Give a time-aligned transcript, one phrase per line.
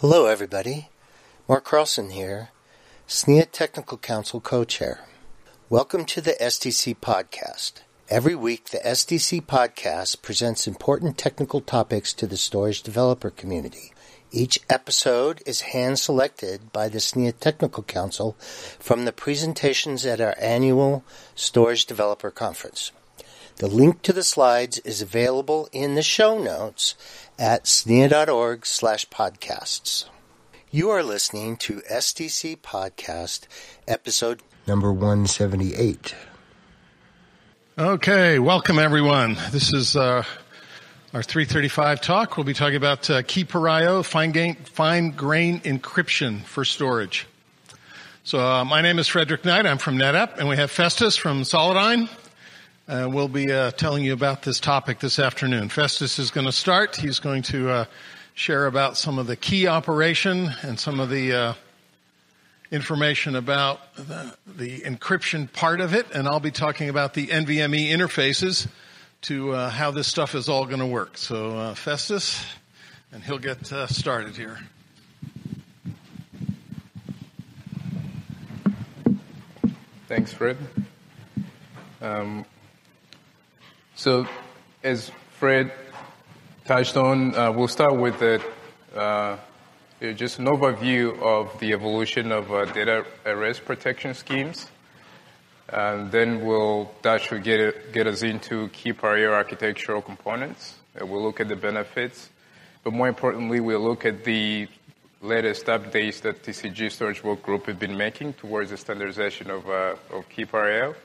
[0.00, 0.90] Hello, everybody.
[1.48, 2.50] Mark Carlson here,
[3.08, 5.06] SNIA Technical Council co-chair.
[5.70, 7.80] Welcome to the STC podcast.
[8.10, 13.94] Every week, the STC podcast presents important technical topics to the storage developer community.
[14.30, 18.36] Each episode is hand selected by the SNIA Technical Council
[18.78, 21.04] from the presentations at our annual
[21.34, 22.92] Storage Developer Conference.
[23.58, 26.94] The link to the slides is available in the show notes
[27.38, 30.04] at snia.org slash podcasts.
[30.70, 33.46] You are listening to STC Podcast,
[33.88, 36.14] episode number 178.
[37.78, 39.38] Okay, welcome everyone.
[39.52, 40.22] This is uh,
[41.14, 42.36] our 335 talk.
[42.36, 47.26] We'll be talking about uh, Key Per IO, fine, gain, fine grain encryption for storage.
[48.22, 49.64] So uh, my name is Frederick Knight.
[49.64, 52.10] I'm from NetApp, and we have Festus from Solidigm.
[52.88, 55.68] Uh, we'll be uh, telling you about this topic this afternoon.
[55.68, 56.94] Festus is going to start.
[56.94, 57.84] He's going to uh,
[58.34, 61.54] share about some of the key operation and some of the uh,
[62.70, 67.88] information about the, the, encryption part of it, and I'll be talking about the NVMe
[67.88, 68.68] interfaces
[69.22, 71.18] to uh, how this stuff is all going to work.
[71.18, 72.40] So, uh, Festus,
[73.10, 74.60] and he'll get started here.
[80.06, 80.56] Thanks, Fred.
[82.00, 82.44] Um,
[83.96, 84.26] so,
[84.84, 85.72] as Fred
[86.66, 88.22] touched on, uh, we'll start with
[88.94, 89.38] uh,
[90.00, 94.70] just an overview of the evolution of uh, data at rest protection schemes.
[95.70, 100.74] And then we'll, that should get, get us into Key Per IO architectural components.
[101.00, 102.28] Uh, we'll look at the benefits.
[102.84, 104.68] But more importantly, we'll look at the
[105.22, 109.96] latest updates that TCG Storage Work Group has been making towards the standardization of, uh,
[110.12, 110.96] of.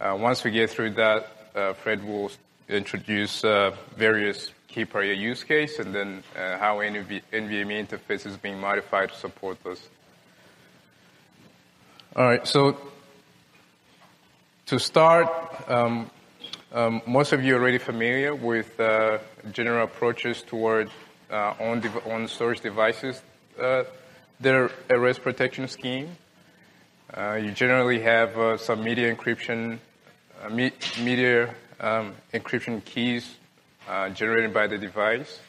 [0.00, 1.36] Uh, once we get through that,
[1.74, 2.30] Fred will
[2.68, 8.24] introduce uh, various Key Per IO use case and then uh, how NV- NVMe interface
[8.24, 9.88] is being modified to support this.
[12.14, 12.76] All right, so
[14.66, 15.28] to start,
[15.68, 16.08] um,
[16.72, 19.18] um, most of you are already familiar with uh,
[19.50, 20.88] general approaches toward
[21.30, 23.20] uh, on, on storage devices.
[23.60, 23.84] Uh,
[24.38, 26.16] their arrest protection scheme.
[27.16, 29.78] you generally have some media encryption uh,
[30.48, 33.36] media um, encryption keys
[33.88, 35.40] uh, generated by the device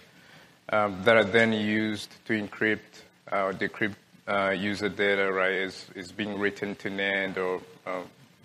[0.70, 2.80] um, that are then used to encrypt
[3.32, 3.96] uh, or decrypt
[4.58, 7.62] user data, right, is, is being written to NAND or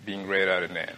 [0.05, 0.95] being read out of NAND.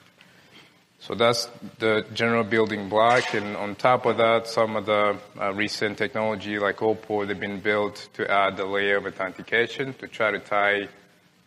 [1.02, 5.54] So that's the general building block, and on top of that, some of the uh,
[5.54, 10.32] recent technology like Opal, they've been built to add the layer of authentication to try
[10.32, 10.90] to tie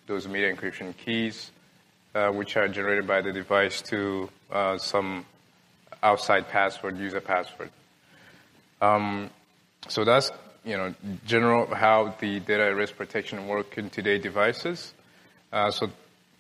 [0.07, 1.51] those media encryption keys
[2.15, 5.25] uh, which are generated by the device to uh, some
[6.03, 7.71] outside password, user password.
[8.81, 9.31] Um,
[9.89, 10.31] so that's
[10.65, 10.95] you know
[11.27, 14.93] general how the data at rest protection work in today devices.
[15.53, 15.91] Uh, so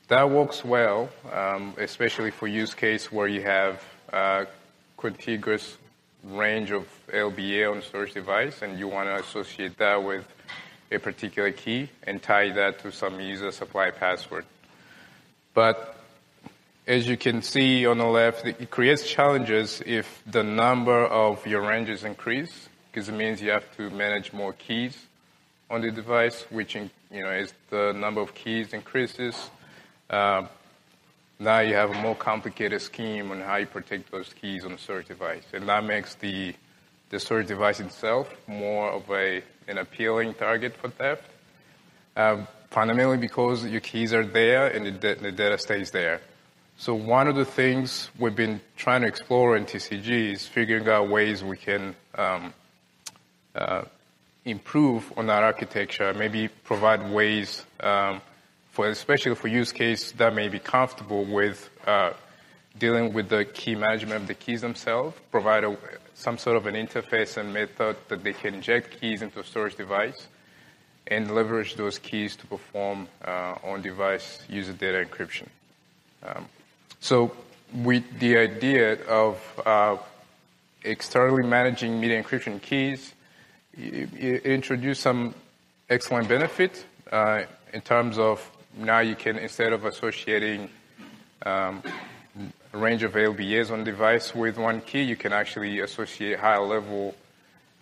[0.08, 4.44] that works well, um, especially for use case where you have uh,
[4.96, 5.76] contiguous
[6.24, 10.24] range of LBA on storage device, and you want to associate that with
[10.90, 14.44] a particular key and tie that to some user supply password.
[15.54, 15.96] But
[16.86, 21.62] as you can see on the left, it creates challenges if the number of your
[21.62, 24.96] ranges increase, because it means you have to manage more keys
[25.70, 29.50] on the device, which you know as the number of keys increases,
[30.10, 30.46] uh,
[31.38, 34.78] now you have a more complicated scheme on how you protect those keys on the
[34.78, 36.54] storage device, and that makes the
[37.10, 41.28] the storage device itself more of a an appealing target for theft.
[42.16, 46.20] Um, fundamentally because your keys are there and the, data stays there.
[46.78, 51.08] So one of the things we've been trying to explore in TCG is figuring out
[51.08, 52.54] ways we can um,
[53.54, 53.82] uh,
[54.44, 58.22] improve on that architecture, maybe provide ways um,
[58.70, 62.12] for, especially for use case that may be comfortable with uh,
[62.78, 65.76] dealing with the key management of the keys themselves, provide a,
[66.14, 69.76] some sort of an interface and method that they can inject keys into a storage
[69.76, 70.26] device
[71.06, 75.46] and leverage those keys to perform uh, on-device user data encryption.
[76.22, 76.46] Um,
[77.00, 77.32] so
[77.75, 79.96] with the idea of uh,
[80.84, 83.12] externally managing media encryption keys,
[83.75, 85.34] it, it introduced some
[85.90, 90.69] excellent benefit uh, in terms of now you can, instead of associating
[91.44, 91.82] um,
[92.72, 97.14] a range of LBAs on device with one key, you can actually associate higher level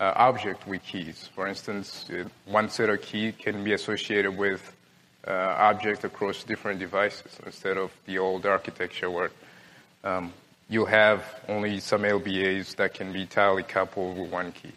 [0.01, 1.29] uh, object with keys.
[1.35, 4.75] For instance, uh, one set of key can be associated with
[5.27, 9.29] uh, objects across different devices instead of the old architecture where
[10.03, 10.33] um,
[10.67, 14.71] you have only some LBAs that can be tightly coupled with one key.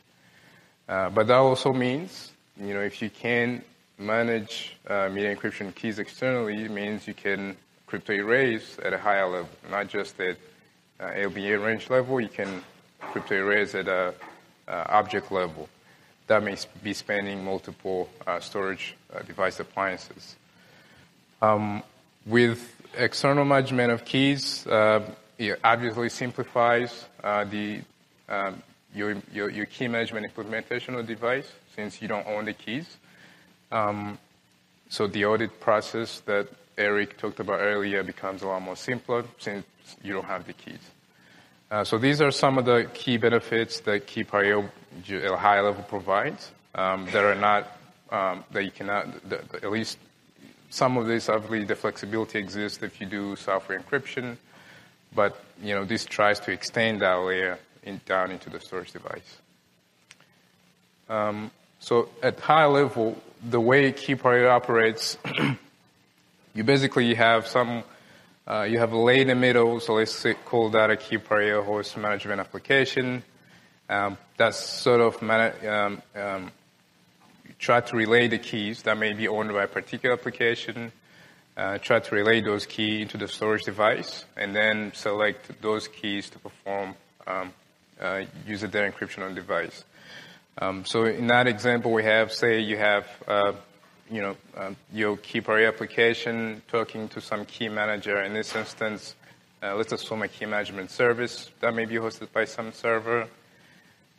[0.87, 3.62] Uh, but that also means you know, if you can
[3.99, 7.56] manage uh, media encryption keys externally, it means you can
[7.87, 10.37] crypto erase at a higher level, not just at
[11.00, 12.20] uh, LBA range level.
[12.20, 12.62] You can
[13.00, 14.15] crypto erase at a
[14.69, 15.69] object level.
[16.26, 20.37] That may be spanning multiple uh, storage uh, device appliances.
[21.43, 21.82] Um,
[22.25, 25.02] with external management of keys, uh,
[25.38, 27.82] it obviously simplifies the
[28.28, 28.62] um,
[28.94, 32.96] your, your, your, key management implementation of device since you don't own the keys.
[33.72, 34.19] Um,
[34.88, 39.67] so the audit process that Eric talked about earlier becomes a lot more simpler since
[40.02, 40.78] you don't have the keys.
[41.70, 44.69] Uh, so these are some of the key benefits that Key.io
[45.08, 47.78] at a high level provides um, that are not,
[48.11, 49.99] um, that you cannot, at least
[50.70, 54.37] some of this, obviously the flexibility exists if you do software encryption,
[55.14, 59.38] but you know, this tries to extend that layer in, down into the storage device.
[61.08, 61.50] Um,
[61.81, 65.19] so at high level, the way Key.io operates,
[66.55, 67.84] you basically have some,
[68.46, 71.96] uh, you have a layer in the middle, so let's call that a Key.io host
[71.96, 73.23] management application.
[73.88, 76.50] Um, that's sort of man- um, um,
[77.58, 80.93] try to relay the keys that may be owned by a particular application,
[81.56, 86.29] uh, try to relay those keys into the storage device, and then select those keys
[86.31, 86.94] to perform
[87.26, 87.52] um,
[88.00, 89.85] uh, user data encryption on device.
[90.58, 93.52] Um, so in that example, we have, say, you have, uh,
[94.11, 98.23] you know, uh, your Key.io application talking to some key manager.
[98.23, 99.15] In this instance,
[99.62, 103.27] uh, let's assume a key management service that may be hosted by some server.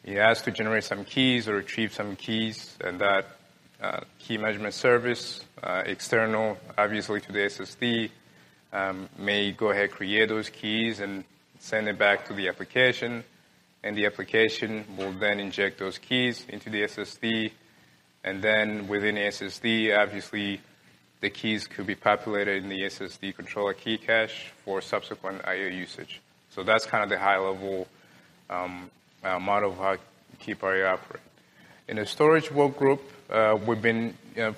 [0.04, 3.26] You ask to generate some keys or retrieve some keys, and that
[3.82, 8.10] uh, key management service, uh, external, obviously to the SSD,
[8.74, 11.24] um, may go ahead create those keys and
[11.60, 13.24] send it back to the application
[13.86, 17.52] and the application will then inject those keys into the SSD.
[18.26, 20.60] And then within SSD, obviously,
[21.22, 26.22] the keys could be populated in the SSD controller key cache for subsequent I/O usage.
[26.50, 27.88] So that's kind of the high-level
[28.50, 28.90] um,
[29.24, 29.98] uh, model of how
[30.40, 31.22] Key.io operate.
[31.88, 34.56] In the storage work group, uh, we've been you know,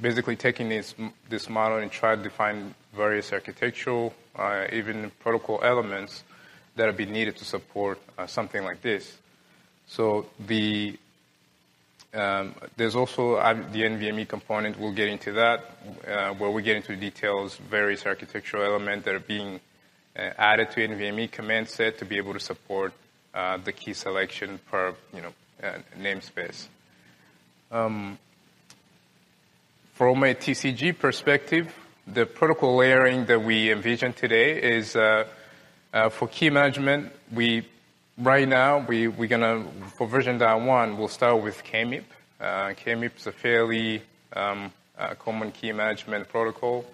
[0.00, 0.94] basically taking this
[1.28, 6.22] this model and try to define various architectural, uh, even protocol elements
[6.76, 9.16] that will be needed to support uh, something like this.
[9.88, 10.98] So the
[12.14, 14.78] um, there's also uh, the NVMe component.
[14.78, 15.76] We'll get into that,
[16.06, 19.60] uh, where we get into details, various architectural elements that are being
[20.16, 22.92] uh, added to NVMe command set to be able to support
[23.34, 25.32] uh, the key selection per you know
[25.62, 26.68] uh, namespace.
[27.70, 28.18] Um,
[29.92, 31.74] from a TCG perspective,
[32.06, 35.24] the protocol layering that we envision today is uh,
[36.10, 37.66] for key management, we
[38.18, 39.64] right now we we're gonna
[39.98, 42.04] for version one we'll start with KMIP.
[42.40, 44.02] Uh, KMIP is a fairly
[44.32, 46.86] um, uh, common key management protocol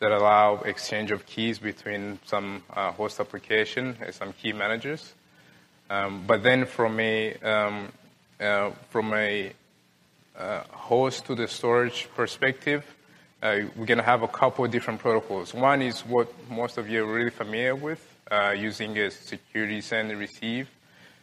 [0.00, 5.14] that allow exchange of keys between some uh, host application and some key managers.
[5.88, 7.92] Um, but then from a um,
[8.40, 9.52] uh, from a
[10.36, 12.84] uh, host to the storage perspective,
[13.40, 15.54] uh, we're going to have a couple of different protocols.
[15.54, 18.15] One is what most of you are really familiar with,
[18.56, 20.68] using a security send and receive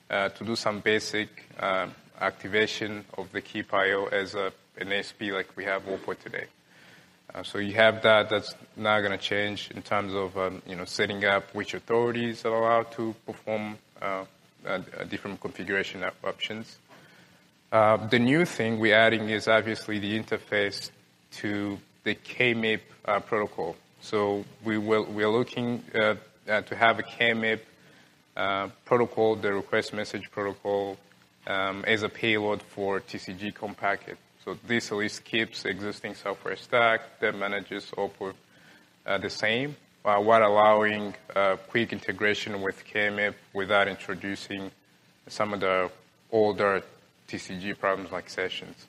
[0.09, 1.87] uh, to do some basic uh,
[2.21, 6.45] activation of the Keep Key.io as a, an ASP like we have Opal today.
[7.33, 8.29] Uh, so you have that.
[8.29, 12.45] That's not going to change in terms of um, you know setting up which authorities
[12.45, 14.25] are allowed to perform uh,
[15.09, 16.77] different configuration options.
[17.71, 20.91] Uh, the new thing we're adding is obviously the interface
[21.31, 22.81] to the KMIP
[23.25, 23.75] protocol.
[24.01, 25.83] So we will, we're looking
[26.49, 27.59] uh, to have a KMIP
[28.35, 30.97] uh, protocol, the request message protocol,
[31.47, 34.17] um, as a payload for TCG COM packet.
[34.43, 38.33] So this at least keeps existing software stack that manages Opal
[39.05, 44.71] uh, the same, uh, while allowing uh, quick integration with KMIP without introducing
[45.27, 45.89] some of the
[46.31, 46.83] older
[47.27, 48.87] TCG problems like sessions.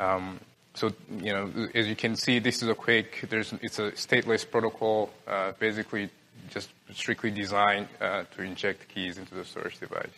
[0.00, 0.40] Um,
[0.74, 4.50] so, you know, as you can see, this is a quick, there's, it's a stateless
[4.50, 6.08] protocol, uh, basically
[6.52, 10.08] just strictly designed uh, to inject keys into the storage device.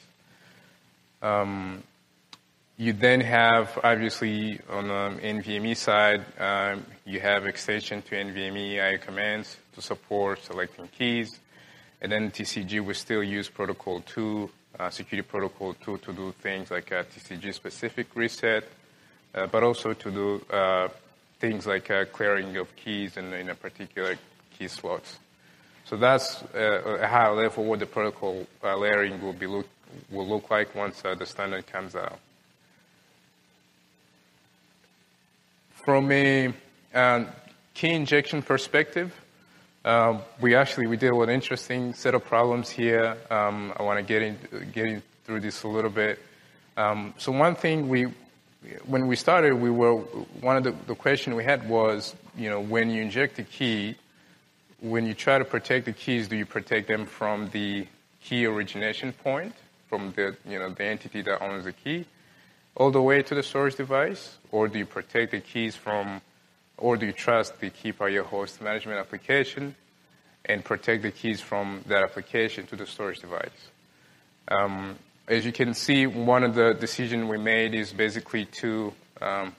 [1.22, 1.82] Um,
[2.76, 8.98] you then have, obviously, on the NVMe side, um, you have extension to NVMe IO
[8.98, 11.38] commands to support selecting keys.
[12.02, 14.50] And then TCG will still use Protocol 2,
[14.80, 18.64] uh, Security Protocol 2 to do things like a TCG specific reset,
[19.34, 20.88] uh, but also to do uh,
[21.38, 24.16] things like uh, clearing of keys in, in a particular
[24.58, 25.18] key slots.
[25.84, 29.68] So that's uh, a high level what the protocol uh, layering will be look
[30.10, 32.18] will look like once uh, the standard comes out.
[35.84, 36.52] from a
[36.94, 37.28] um,
[37.74, 39.14] key injection perspective,
[39.84, 43.16] um, we actually we did an interesting set of problems here.
[43.30, 44.38] Um, I want to get in,
[44.72, 46.18] get in through this a little bit.
[46.76, 48.06] Um, so one thing we,
[48.86, 49.96] when we started, we were
[50.40, 53.96] one of the, the question we had was, you know, when you inject a key,
[54.84, 57.86] when you try to protect the keys, do you protect them from the
[58.22, 59.54] key origination point,
[59.88, 62.04] from the you know the entity that owns the key,
[62.76, 66.20] all the way to the storage device, or do you protect the keys from
[66.76, 69.74] or do you trust the key by your host management application
[70.44, 73.70] and protect the keys from that application to the storage device?
[74.48, 79.56] Um, as you can see, one of the decisions we made is basically to um,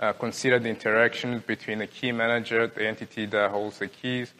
[0.00, 4.32] uh, consider the interaction between the key manager, the entity that holds the keys,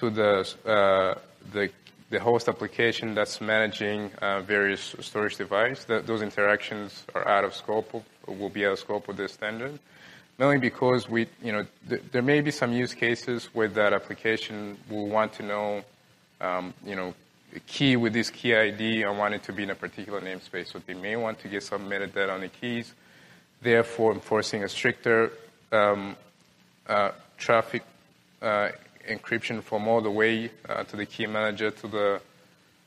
[0.00, 1.14] to the, uh,
[1.52, 1.70] the,
[2.10, 5.84] the, host application that's managing uh, various storage devices.
[5.86, 9.78] those interactions are out of scope, of, will be out of scope of this standard
[10.40, 14.78] mainly because we, you know, th- there may be some use cases where that application
[14.88, 15.84] will want to know,
[16.40, 17.14] um, you know,
[17.54, 20.68] a key with this key ID, I want it to be in a particular namespace.
[20.68, 22.94] So they may want to get some metadata on the keys,
[23.60, 25.32] therefore enforcing a stricter
[25.72, 26.16] um,
[26.88, 27.82] uh, traffic
[28.40, 28.70] uh,
[29.10, 32.20] encryption from all the way uh, to the key manager to the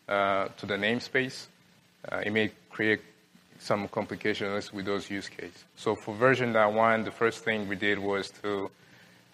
[0.07, 1.47] uh, to the namespace.
[2.11, 3.01] Uh, it may create
[3.59, 5.63] some complications with those use cases.
[5.75, 8.69] So for version one, the first thing we did was to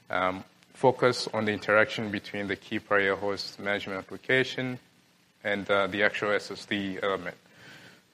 [0.09, 0.43] um,
[0.73, 4.77] focus on the interaction between the key per IO host management application
[5.43, 7.35] and uh, the actual SSD element.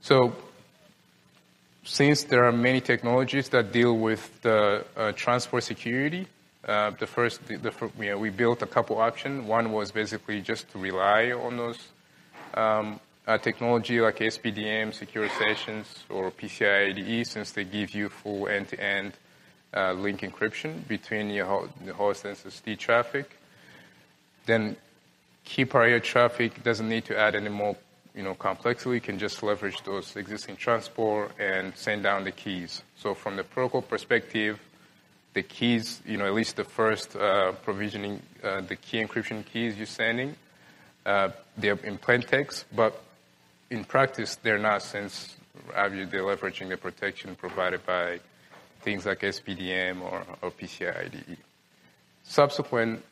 [0.01, 0.35] So
[1.83, 6.27] since there are many technologies that deal with the uh, transport security,
[6.65, 9.45] uh, the first, the, the, you know, we built a couple options.
[9.45, 11.79] One was basically just to rely on those
[12.53, 18.47] um, uh, technology like SPDM, secure sessions, or PCI IDE, since they give you full
[18.47, 19.13] end-to-end
[19.75, 23.37] uh, link encryption between your the host and SSD traffic.
[24.45, 24.75] Then
[25.43, 27.75] key per IO traffic doesn't need to add any more
[28.15, 28.95] you know, complexity.
[28.95, 32.81] You can just leverage those existing transport and send down the keys.
[32.95, 34.59] So from the protocol perspective,
[35.35, 39.77] the keys, you know, at least the first uh, provisioning, uh, the key encryption keys
[39.77, 40.33] you're sending,
[41.05, 43.03] uh, they're in plain text, but
[43.69, 45.35] in practice, they're not since
[45.75, 48.19] obviously they're leveraging the protection provided by
[48.81, 51.37] things like SPDM or, or PCI IDE.
[52.23, 53.03] Subsequent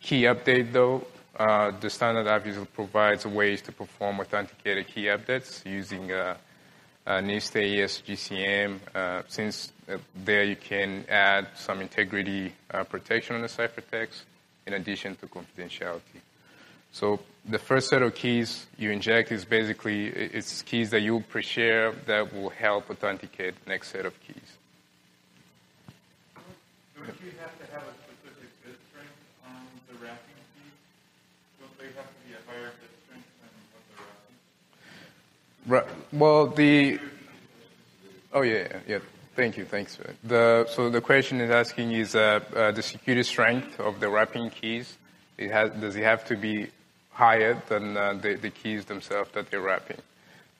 [0.00, 1.06] key update, though,
[1.38, 6.36] uh, the standard obviously provides ways to perform authenticated key updates using uh,
[7.06, 9.24] uh, NIST AES GCM.
[9.28, 9.72] Since
[10.24, 14.22] there you can add some integrity uh, protection on the ciphertext
[14.66, 16.20] in addition to confidentiality.
[16.92, 21.92] So the first set of keys you inject is basically it's keys that you pre-share
[22.06, 24.36] that will help authenticate the next set of keys.
[26.94, 30.70] Don't you have to have a specific bit strength on the wrapping key?
[31.58, 33.96] Don't they have to be a higher bit strength than what the
[35.72, 35.88] wrapping?
[35.88, 35.88] Right.
[36.12, 37.00] Well, the
[38.34, 38.98] oh yeah yeah.
[39.34, 39.64] Thank you.
[39.64, 39.98] Thanks.
[40.24, 44.50] The, so the question is asking is uh, uh, the security strength of the wrapping
[44.50, 44.98] keys.
[45.38, 46.68] It has, does it have to be
[47.12, 49.96] higher than uh, the, the, keys themselves that they're wrapping?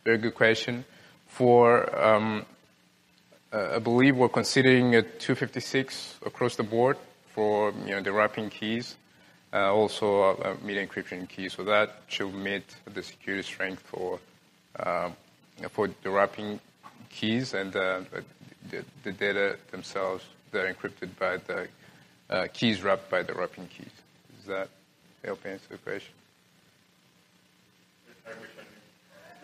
[0.05, 0.87] Very good question.
[1.27, 2.47] For, um,
[3.53, 6.97] uh, I believe we're considering a 256 across the board
[7.35, 8.97] for you know, the wrapping keys,
[9.53, 11.51] uh, also a, a media encryption key.
[11.51, 14.19] So that should meet the security strength for,
[15.69, 16.59] for the wrapping
[17.11, 18.01] keys and uh,
[18.71, 21.69] the, the, data themselves that are encrypted by the
[22.31, 23.91] uh, keys wrapped by the wrapping keys.
[24.39, 24.69] Does that
[25.25, 26.15] help answer the question?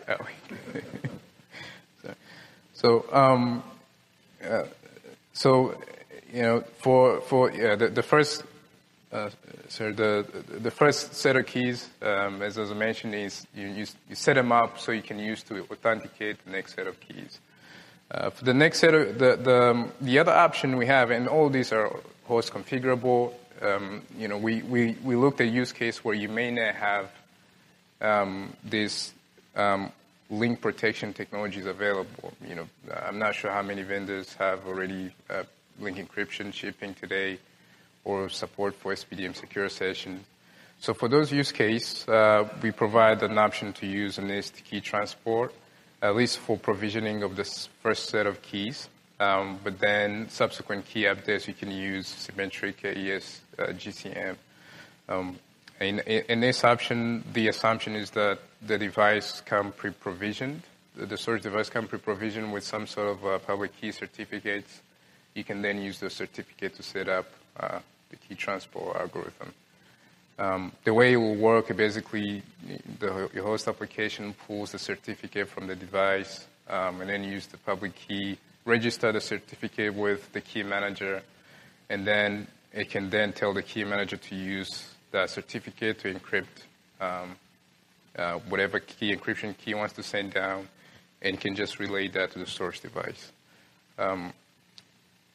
[0.07, 0.15] Oh.
[2.01, 2.15] so,
[2.73, 3.63] so, um,
[4.43, 4.63] uh,
[5.33, 5.79] so,
[6.33, 8.43] you know, for for yeah, the, the first,
[9.11, 9.29] uh,
[9.67, 10.25] sorry, the
[10.59, 14.51] the first set of keys, um, as I mentioned, is you, you, you set them
[14.51, 17.39] up so you can use to authenticate the next set of keys.
[18.11, 21.27] Uh, for the next set of the the um, the other option we have, and
[21.27, 21.91] all these are
[22.25, 23.33] host configurable.
[23.61, 27.11] Um, you know, we, we, we looked at use case where you may not have
[27.99, 29.11] um, this
[29.55, 29.91] um,
[30.29, 32.33] link protection technologies available.
[32.47, 32.67] You know,
[33.03, 35.43] I'm not sure how many vendors have already uh,
[35.79, 37.39] link encryption shipping today
[38.05, 40.23] or support for SPDM secure session.
[40.79, 44.79] So for those use cases, uh, we provide an option to use a NIST key
[44.79, 45.53] transport,
[46.01, 48.89] at least for provisioning of this first set of keys.
[49.19, 54.37] Um, but then subsequent key updates, you can use symmetric AES uh, GCM.
[55.09, 55.37] Um,
[55.81, 60.61] in, in, this option, the assumption is that the device come pre-provisioned.
[60.95, 64.81] The storage device come pre-provisioned with some sort of uh, public key certificates
[65.39, 67.25] you can then use the certificate to set up
[67.59, 67.79] uh,
[68.09, 69.53] the key transport algorithm.
[70.39, 72.41] Um, the way it will work, basically,
[72.99, 77.57] the, your host application pulls the certificate from the device um, and then use the
[77.57, 81.21] public key, register the certificate with the key manager,
[81.89, 86.45] and then it can then tell the key manager to use that certificate to encrypt
[87.01, 87.35] um,
[88.17, 90.69] uh, whatever key encryption key wants to send down,
[91.21, 93.33] and can just relay that to the source device.
[93.97, 94.31] Um,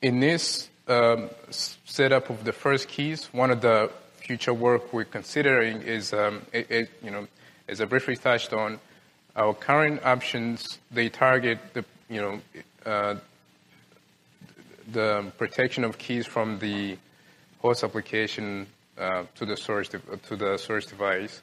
[0.01, 3.91] in this um, setup of the first keys, one of the
[4.25, 7.27] future work we're considering is, um, it, it, you know,
[7.69, 8.81] as I briefly touched on,
[9.37, 12.41] our current options they target the, you know,
[12.87, 13.17] uh,
[14.93, 16.97] the protection of keys from the
[17.61, 18.67] host application
[18.97, 21.43] uh, to the source de- to the source device.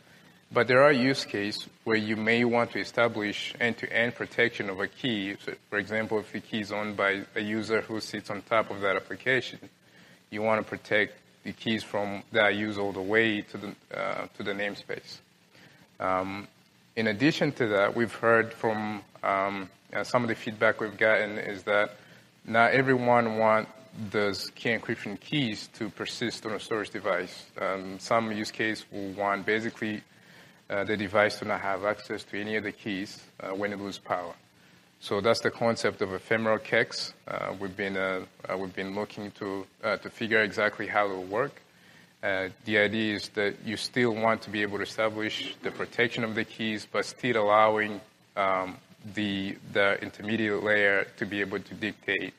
[0.51, 4.87] But there are use cases where you may want to establish end-to-end protection of a
[4.87, 5.35] key.
[5.39, 8.69] So for example, if the key is owned by a user who sits on top
[8.69, 9.59] of that application,
[10.29, 13.75] you want to protect the keys from that I use all the way to the
[13.93, 15.19] uh, to the namespace.
[15.99, 16.47] Um,
[16.95, 21.37] in addition to that, we've heard from um, uh, some of the feedback we've gotten
[21.37, 21.95] is that
[22.45, 23.71] not everyone wants
[24.09, 27.45] those key encryption keys to persist on a storage device.
[27.59, 30.01] Um, some use case will want basically
[30.69, 33.79] uh, the device to not have access to any of the keys uh, when it
[33.79, 34.33] loses power.
[35.03, 37.13] So that's the concept of ephemeral KEKs.
[37.27, 41.15] Uh, we've been uh, uh, we've been looking to uh, to figure exactly how it
[41.15, 41.59] will work.
[42.21, 46.35] the idea is that you still want to be able to establish the protection of
[46.35, 47.99] the keys, but still allowing
[48.37, 48.77] um,
[49.15, 52.35] the the intermediate layer to be able to dictate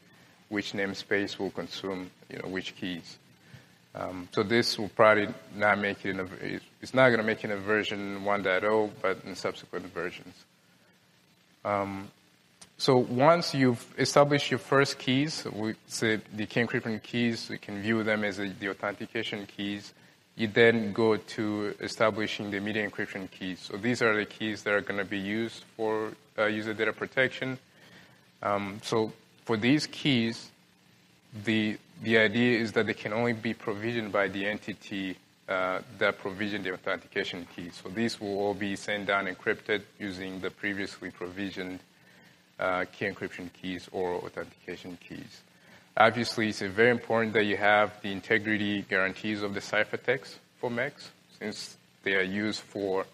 [0.49, 3.19] which namespace will consume you know which keys.
[3.97, 5.27] Um, so this will probably
[5.57, 6.27] not make it in a,
[6.81, 10.35] it's not going to make it in a version 1.0, but in subsequent versions.
[11.65, 12.09] Um,
[12.79, 17.81] so once you've established your first keys, we say the key encryption keys, we can
[17.81, 19.93] view them as the authentication keys.
[20.35, 23.61] You then go to establishing the media encryption keys.
[23.61, 26.93] So these are the keys that are going to be used for uh, user data
[26.93, 27.59] protection.
[28.43, 29.13] Um, so
[29.45, 30.51] for these keys,
[31.45, 35.17] the the idea is that they can only be provisioned by the entity
[35.49, 37.71] uh, that provisioned the authentication key.
[37.71, 41.79] So these will all be sent down encrypted using the previously provisioned
[42.59, 45.43] uh, key encryption keys or authentication keys.
[45.97, 51.09] Obviously, it's very important that you have the integrity guarantees of the ciphertext for MEKs,
[51.39, 53.05] since they are used for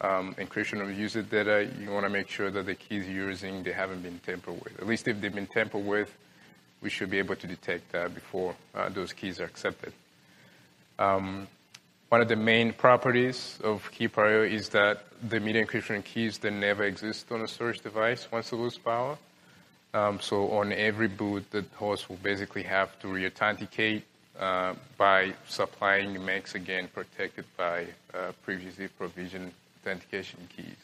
[0.00, 1.68] um, encryption of user data.
[1.80, 4.80] You want to make sure that the keys you're using they haven't been tampered with.
[4.80, 6.12] At least if they've been tampered with,
[6.80, 9.92] we should be able to detect that before uh, those keys are accepted.
[10.98, 11.46] Um,
[12.08, 16.38] one of the main properties of key per IO is that the media encryption keys
[16.38, 19.18] that never exist on a storage device once it loses power.
[19.92, 24.04] Um, so on every boot, the host will basically have to re-authenticate
[24.38, 30.76] uh, by supplying MEKs again protected by uh, previously provisioned authentication keys.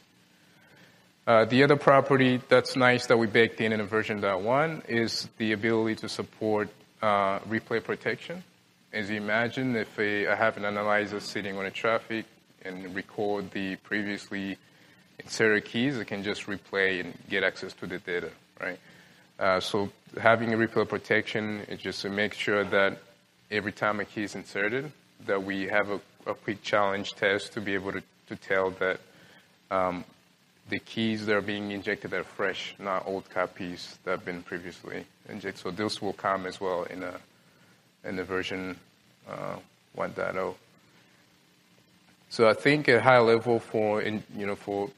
[1.26, 5.52] Uh, the other property that's nice that we baked in in version one is the
[5.52, 6.68] ability to support
[7.00, 8.42] uh, replay protection.
[8.94, 12.26] As you imagine, if a, I have an analyzer sitting on a traffic
[12.62, 14.56] and record the previously
[15.18, 18.30] inserted keys, it can just replay and get access to the data,
[18.60, 18.78] right?
[19.36, 22.98] Uh, so having a replay protection is just to make sure that
[23.50, 24.92] every time a key is inserted,
[25.26, 29.00] that we have a, a quick challenge test to be able to, to tell that
[29.72, 30.04] um,
[30.68, 35.04] the keys that are being injected are fresh, not old copies that have been previously
[35.28, 35.60] injected.
[35.60, 37.18] So those will come as well in a
[38.04, 38.78] in the version
[39.28, 39.56] uh,
[39.96, 40.54] 1.0.
[42.30, 44.90] So I think at high level for in, you know for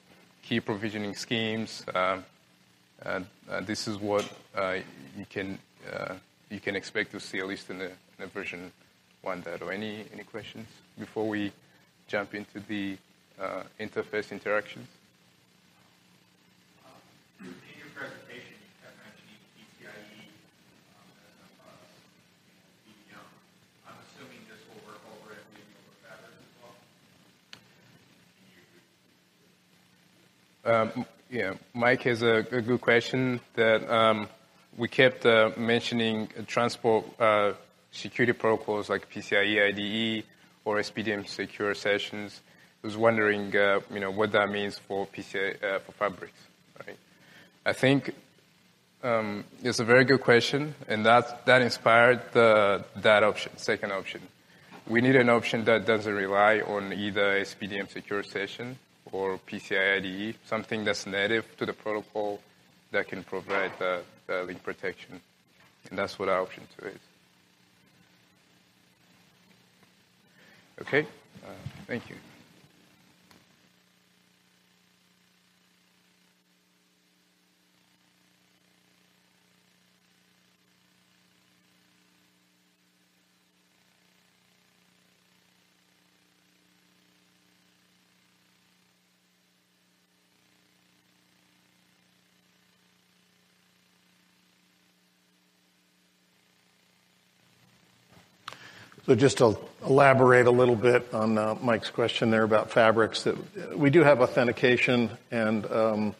[0.42, 2.20] key provisioning schemes, uh,
[3.04, 3.20] uh,
[3.62, 4.76] this is what uh,
[5.18, 5.58] you can
[5.92, 6.14] uh,
[6.50, 8.72] you can expect to see at least in the, in the version
[9.24, 9.72] 1.0.
[9.72, 10.66] Any any questions
[10.98, 11.52] before we
[12.08, 12.96] jump into the
[13.40, 14.88] uh, interface interactions?
[30.66, 34.28] Um, yeah, Mike has a, a good question that um,
[34.76, 37.52] we kept uh, mentioning transport uh,
[37.92, 40.24] security protocols like PCIe IDE
[40.64, 42.40] or SPDM secure sessions.
[42.82, 46.38] I was wondering, uh, you know, what that means for PCI uh, for fabrics.
[46.84, 46.98] Right?
[47.64, 48.12] I think
[49.04, 54.20] um, it's a very good question, and that that inspired the, that option, second option.
[54.88, 58.80] We need an option that doesn't rely on either SPDM secure session
[59.12, 60.02] or PCI
[60.46, 62.40] something that's native to the protocol
[62.90, 65.20] that can provide the, the link protection.
[65.90, 66.98] And that's what our option two is.
[70.80, 71.06] Okay,
[71.44, 71.50] uh,
[71.86, 72.16] thank you.
[99.06, 103.78] So just to elaborate a little bit on uh, Mike's question there about fabrics, that
[103.78, 106.14] we do have authentication and um,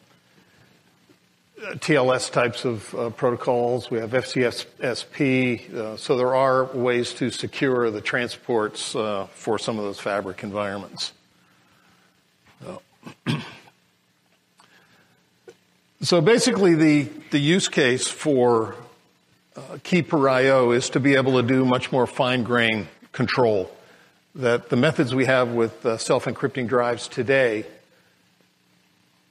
[1.61, 3.91] TLS types of uh, protocols.
[3.91, 5.75] We have FCSP.
[5.75, 10.45] Uh, so there are ways to secure the transports uh, for some of those fabric
[10.45, 11.13] environments.
[16.03, 18.77] So, basically, the, the use case for
[19.83, 23.71] key per IO is to be able to do much more fine grain control.
[24.35, 27.65] That the methods we have with uh, self encrypting drives today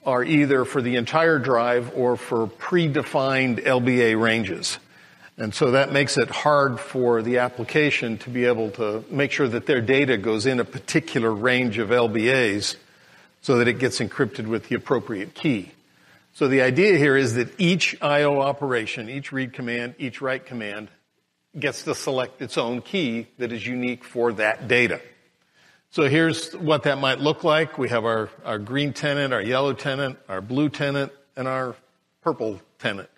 [0.05, 4.77] are either for the entire drive or for predefined LBA ranges.
[5.37, 9.47] And so that makes it hard for the application to be able to make sure
[9.47, 12.77] that their data goes in a particular range of LBAs
[13.41, 15.71] so that it gets encrypted with the appropriate key.
[16.35, 20.89] So the idea here is that each IO operation, each read command, each write command
[21.57, 24.99] gets to select its own key that is unique for that data.
[25.91, 27.77] So here's what that might look like.
[27.77, 31.73] We have our, our green tenant, our yellow tenant, our blue tenant, and our
[32.21, 33.09] purple tenant.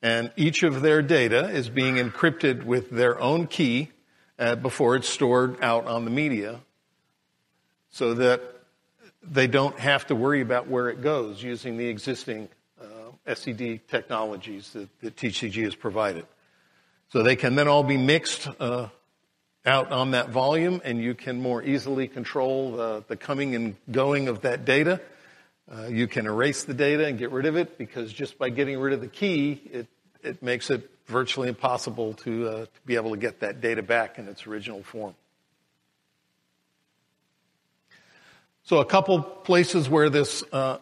[0.00, 3.90] And each of their data is being encrypted with their own key
[4.38, 6.60] uh, before it's stored out on the media
[7.90, 8.53] so that
[9.30, 12.48] they don't have to worry about where it goes using the existing
[12.80, 16.26] uh, SED technologies that, that, TCG has provided.
[17.10, 18.88] So they can then all be mixed uh,
[19.64, 24.28] out on that volume, and you can more easily control the, the coming and going
[24.28, 25.00] of that data.
[25.70, 28.78] Uh, you can erase the data and get rid of it because just by getting
[28.78, 29.86] rid of the key, it,
[30.22, 34.18] it makes it virtually impossible to, uh, to be able to get that data back
[34.18, 35.14] in its original form.
[38.66, 40.78] So a couple places where this uh,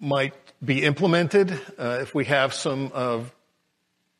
[0.00, 0.32] might
[0.64, 3.20] be implemented, uh, if we have some uh,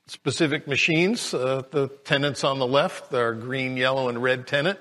[0.06, 4.78] specific machines, uh, the tenants on the left are green, yellow, and red tenant,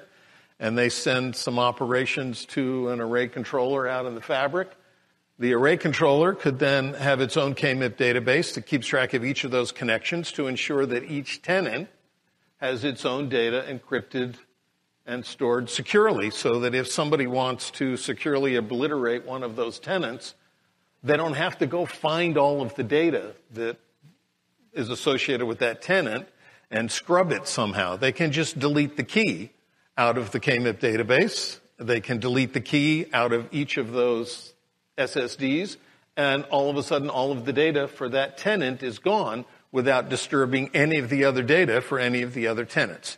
[0.60, 4.72] and they send some operations to an array controller out in the fabric.
[5.40, 9.46] The array controller could then have its own KMIP database that keeps track of each
[9.46, 11.88] of those connections to ensure that each tenant
[12.58, 14.36] has its own data encrypted
[15.08, 20.36] and stored securely so that if somebody wants to securely obliterate one of those tenants,
[21.02, 23.78] they don't have to go find all of the data that
[24.74, 26.28] is associated with that tenant
[26.70, 27.96] and scrub it somehow.
[27.96, 29.52] They can just delete the key
[29.98, 31.60] out of the KMIP database.
[31.78, 34.54] They can delete the key out of each of those
[34.98, 35.78] SSDs
[36.18, 40.10] and all of a sudden all of the data for that tenant is gone without
[40.10, 43.18] disturbing any of the other data for any of the other tenants.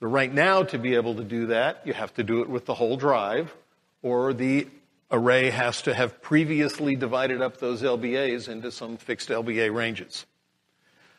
[0.00, 2.66] But right now, to be able to do that, you have to do it with
[2.66, 3.54] the whole drive,
[4.02, 4.68] or the
[5.10, 10.26] array has to have previously divided up those LBAs into some fixed LBA ranges.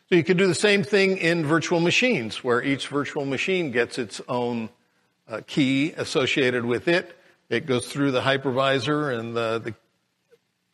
[0.08, 3.98] So you can do the same thing in virtual machines, where each virtual machine gets
[3.98, 4.70] its own
[5.28, 7.16] uh, key associated with it.
[7.48, 9.74] It goes through the hypervisor, and the, the,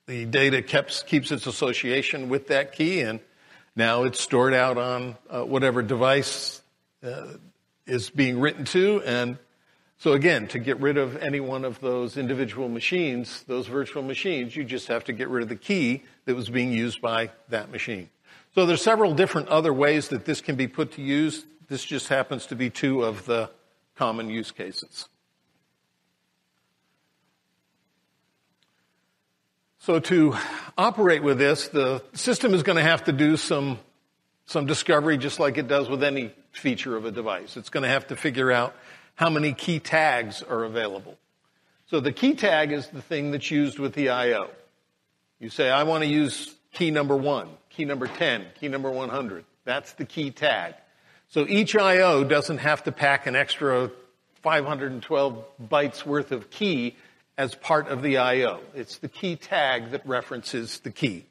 [0.07, 3.21] the data keeps, keeps its association with that key, and
[3.75, 6.63] now it's stored out on uh, whatever device
[7.03, 7.27] uh,
[7.87, 9.03] is being written to.
[9.05, 9.39] And
[9.99, 14.55] so again, to get rid of any one of those individual machines, those virtual machines,
[14.55, 17.71] you just have to get rid of the key that was being used by that
[17.71, 18.11] machine.
[18.55, 21.45] So there's several different other ways that this can be put to use.
[21.69, 23.51] This just happens to be two of the
[23.97, 25.09] common use cases.
[29.79, 30.35] So to
[30.77, 33.79] operate with this, the system is going to have to do some
[34.47, 37.57] some discovery just like it does with any feature of a device.
[37.57, 38.75] It's going to have to figure out
[39.15, 41.17] how many key tags are available.
[41.87, 44.51] So the key tag is the thing that's used with the IO.
[45.39, 49.45] You say, I want to use key number one, key number 10, key number 100.
[49.65, 50.75] That's the key tag.
[51.29, 53.91] So each IO doesn't have to pack an extra
[54.43, 56.97] 512 bytes worth of key
[57.39, 58.61] as part of the IO.
[58.75, 61.27] It's the key tag that references the key.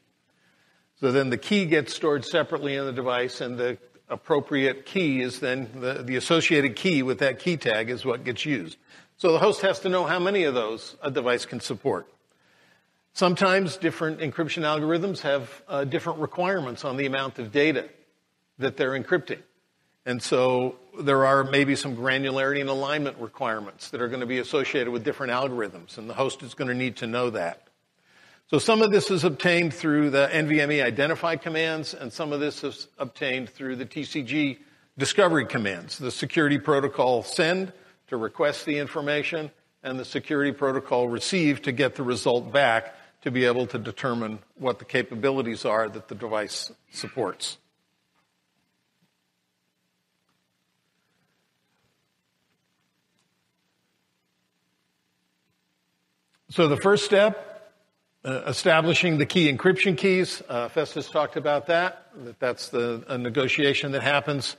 [0.99, 3.77] So then the key gets stored separately in the device and the
[4.09, 8.45] appropriate key is then the, the associated key with that key tag is what gets
[8.45, 8.77] used.
[9.17, 12.07] So the host has to know how many of those a device can support.
[13.13, 17.89] Sometimes different encryption algorithms have uh, different requirements on the amount of data
[18.59, 19.39] that they're encrypting.
[20.05, 24.39] And so there are maybe some granularity and alignment requirements that are going to be
[24.39, 27.64] associated with different algorithms, and the host is going to need to know that.
[28.47, 32.63] So some of this is obtained through the NVMe identify commands, and some of this
[32.63, 34.60] is obtained through the TCG
[34.99, 37.73] discovery commands, the security protocol send
[38.08, 39.49] to request the information,
[39.81, 44.38] and the security protocol receive to get the result back to be able to determine
[44.60, 47.58] what the capabilities are that the device supports.
[56.51, 57.54] So the first step,
[58.25, 60.41] uh, establishing the key encryption keys.
[60.49, 62.07] Uh, Festus talked about that.
[62.23, 64.57] That that's the a negotiation that happens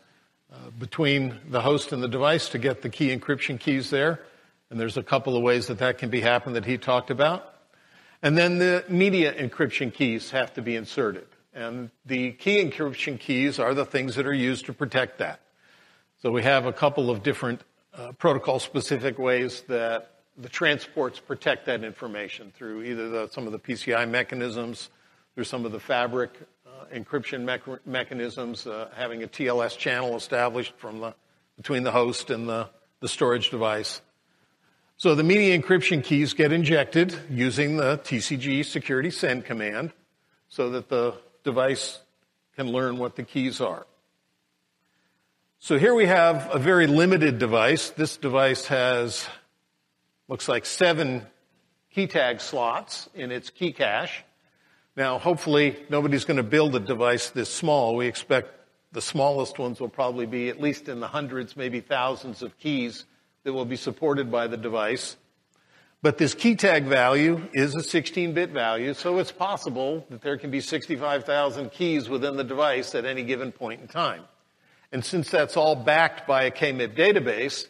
[0.53, 4.21] uh, between the host and the device to get the key encryption keys there.
[4.71, 7.55] And there's a couple of ways that that can be happen that he talked about.
[8.23, 11.27] And then the media encryption keys have to be inserted.
[11.53, 15.41] And the key encryption keys are the things that are used to protect that.
[16.23, 17.63] So we have a couple of different
[17.95, 23.53] uh, protocol specific ways that the transports protect that information through either the, some of
[23.53, 24.91] the PCI mechanisms,
[25.35, 26.31] through some of the fabric
[26.67, 31.15] uh, encryption me- mechanisms, uh, having a TLS channel established from the,
[31.57, 32.69] between the host and the,
[33.01, 34.03] the storage device.
[34.99, 39.93] So the media encryption keys get injected using the TCG security send command
[40.49, 42.01] so that the device
[42.57, 43.87] can learn what the keys are.
[45.59, 47.91] So here we have a very limited device.
[47.91, 49.27] This device has
[50.29, 51.27] looks like seven
[51.91, 54.25] key tag slots in its key cache.
[54.97, 57.97] Now, hopefully, nobody's going to build a device this small.
[57.97, 58.51] We expect
[58.93, 63.05] the smallest ones will probably be at least in the hundreds, maybe thousands of keys
[63.45, 65.17] that will be supported by the device.
[66.03, 70.51] But this key tag value is a 16-bit value, so it's possible that there can
[70.51, 74.23] be 65,000 keys within the device at any given point in time.
[74.93, 77.67] And since that's all backed by a KMIP database,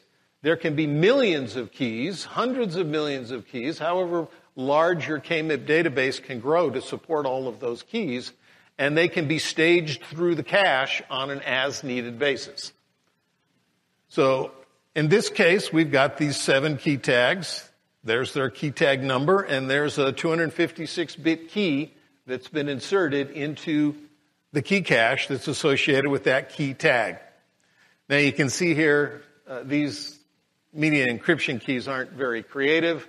[0.47, 5.67] there can be millions of keys, hundreds of millions of keys, however large your KMIP
[5.67, 8.31] database can grow to support all of those keys,
[8.79, 12.73] and they can be staged through the cache on an as needed basis.
[14.09, 14.53] So
[14.95, 17.69] in this case, we've got these seven key tags.
[18.05, 21.93] There's their key tag number, and there's a 256 bit key
[22.25, 23.97] that's been inserted into
[24.53, 27.17] the key cache that's associated with that key tag.
[28.09, 30.16] Now you can see here, uh, these
[30.77, 33.09] media encryption keys aren't very creative.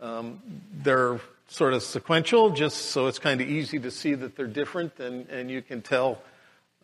[0.00, 0.40] Um,
[0.82, 4.98] they're sort of sequential, just so it's kind of easy to see that they're different,
[5.00, 6.22] and, and you can tell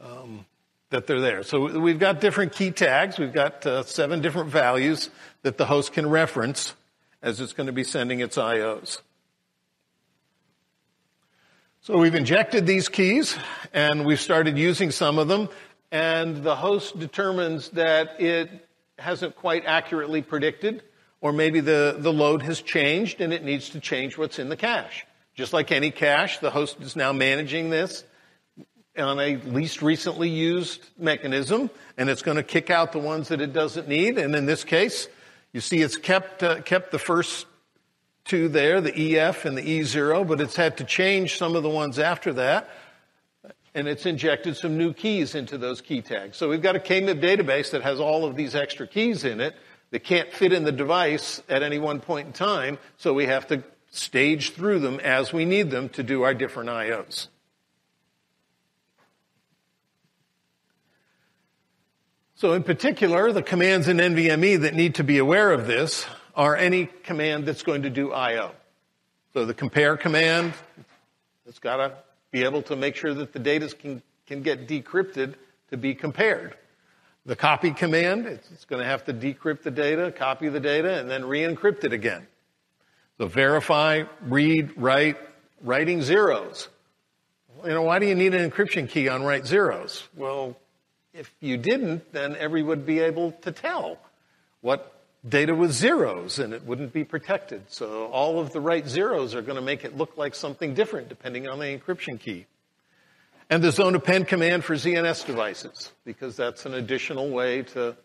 [0.01, 0.45] um,
[0.91, 1.43] that they're there.
[1.43, 3.19] So we've got different key tags.
[3.19, 5.11] We've got uh, seven different values
[5.43, 6.75] that the host can reference
[7.23, 9.01] as it's going to be sending its IOs.
[11.83, 13.37] So we've injected these keys,
[13.73, 15.51] and we've started using some of them,
[15.93, 18.49] and the host determines that it
[18.99, 20.83] hasn't quite accurately predicted,
[21.21, 24.57] or maybe the, the load has changed and it needs to change what's in the
[24.57, 25.07] cache.
[25.35, 28.05] Just like any cache, the host is now managing this
[28.97, 33.41] on a least recently used mechanism, and it's going to kick out the ones that
[33.41, 34.19] it doesn't need.
[34.19, 35.09] And in this case,
[35.53, 37.47] you see it's kept, uh, kept the first
[38.25, 41.69] two there, the EF and the E0, but it's had to change some of the
[41.69, 42.71] ones after that
[43.75, 46.37] and it's injected some new keys into those key tags.
[46.37, 49.55] So we've got a KMIP database that has all of these extra keys in it
[49.91, 53.47] that can't fit in the device at any one point in time, so we have
[53.49, 57.29] to stage through them as we need them to do our different IOs.
[62.37, 66.57] So in particular, the commands in NVMe that need to be aware of this are
[66.57, 68.53] any command that's going to do IO.
[69.33, 70.53] So the compare command,
[71.47, 71.93] it's got a
[72.35, 75.35] be able to make sure that the data can, can get decrypted
[75.71, 76.57] to be compared.
[77.25, 80.99] The copy command, it's, it's going to have to decrypt the data, copy the data,
[80.99, 82.27] and then re-encrypt it again.
[83.19, 85.17] So verify, read, write,
[85.63, 86.69] writing zeros.
[87.63, 90.03] You know, why do you need an encryption key on write zeros?
[90.17, 90.57] Well,
[91.13, 93.97] if you didn't, then everyone would be able to tell
[94.61, 94.94] what
[95.27, 97.63] data with zeros and it wouldn't be protected.
[97.69, 101.09] So all of the write zeros are going to make it look like something different
[101.09, 102.47] depending on the encryption key.
[103.51, 107.97] And the zone append command for ZNS devices because that's an additional way to,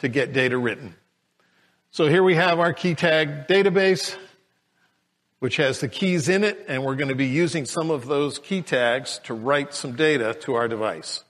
[0.00, 0.94] to get data written.
[1.90, 4.16] So here we have our key tag database,
[5.38, 8.38] which has the keys in it, and we're going to be using some of those
[8.38, 11.22] key tags to write some data to our device.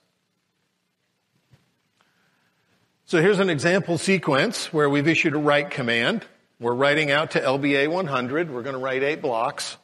[3.07, 6.25] So here's an example sequence where we've issued a write command.
[6.59, 8.51] We're writing out to LBA 100.
[8.51, 9.77] We're going to write eight blocks.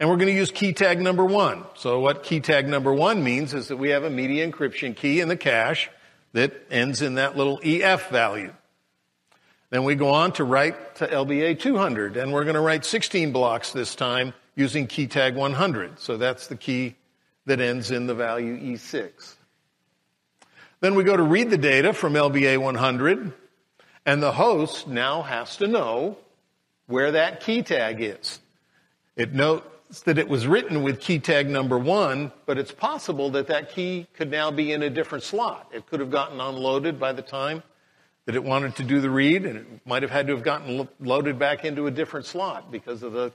[0.00, 1.64] And we're going to use key tag number one.
[1.76, 5.20] So what key tag number one means is that we have a media encryption key
[5.20, 5.88] in the cache
[6.32, 8.52] that ends in that little EF value.
[9.70, 13.30] Then we go on to write to LBA 200 and we're going to write 16
[13.30, 16.00] blocks this time using key tag 100.
[16.00, 16.96] So that's the key
[17.46, 19.36] that ends in the value E6.
[20.80, 23.32] Then we go to read the data from LBA 100
[24.06, 26.18] and the host now has to know
[26.86, 28.40] where that key tag is.
[29.16, 33.46] It notes that it was written with key tag number one, but it's possible that
[33.46, 35.70] that key could now be in a different slot.
[35.72, 37.62] It could have gotten unloaded by the time
[38.26, 40.88] that it wanted to do the read, and it might have had to have gotten
[41.00, 43.32] loaded back into a different slot because of the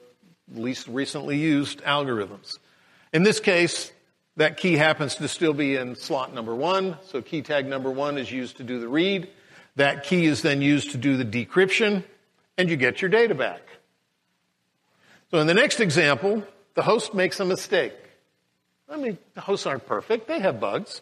[0.54, 2.58] least recently used algorithms.
[3.13, 3.91] In this case,
[4.39, 8.17] that key happens to still be in slot number one, so key tag number one
[8.17, 9.28] is used to do the read.
[9.75, 12.06] That key is then used to do the decryption,
[12.58, 13.62] and you get your data back.
[15.30, 16.41] So in the next example,
[16.75, 17.91] the host makes a mistake.
[18.88, 20.30] I mean, the hosts aren't perfect.
[20.30, 21.02] They have bugs.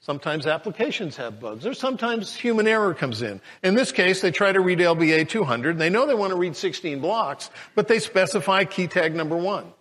[0.00, 3.40] Sometimes applications have bugs, or sometimes human error comes in.
[3.62, 5.78] In this case, they try to read LBA 200.
[5.78, 9.72] They know they want to read 16 blocks, but they specify key tag number one.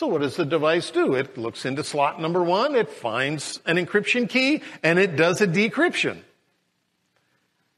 [0.00, 1.12] So what does the device do?
[1.12, 5.46] It looks into slot number one, it finds an encryption key, and it does a
[5.46, 6.22] decryption.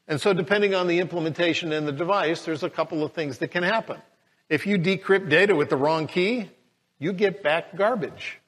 [0.07, 3.49] And so depending on the implementation in the device, there's a couple of things that
[3.49, 4.01] can happen.
[4.49, 6.49] If you decrypt data with the wrong key,
[7.01, 8.39] you get back garbage.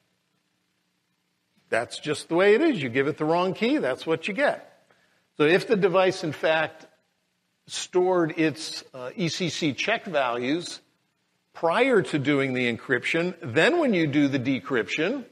[1.67, 2.81] That's just the way it is.
[2.81, 4.87] You give it the wrong key, that's what you get.
[5.35, 6.85] So if the device, in fact,
[7.67, 10.79] stored its uh, ECC check values
[11.55, 15.25] prior to doing the encryption, then when you do the decryption,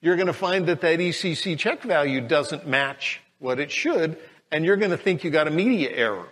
[0.00, 4.18] you're going to find that that ECC check value doesn't match what it should,
[4.50, 6.28] and you're going to think you got a media error